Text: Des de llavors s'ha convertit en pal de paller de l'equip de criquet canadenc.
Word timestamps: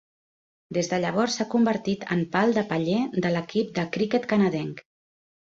Des 0.77 0.87
de 0.93 0.97
llavors 1.03 1.35
s'ha 1.39 1.45
convertit 1.51 2.07
en 2.15 2.23
pal 2.37 2.57
de 2.57 2.65
paller 2.73 2.97
de 3.27 3.33
l'equip 3.37 3.71
de 3.77 3.85
criquet 3.99 4.27
canadenc. 4.35 4.85